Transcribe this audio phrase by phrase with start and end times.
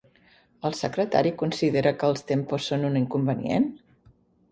[0.69, 3.69] El secretariat considera que els tempos són un inconvenient?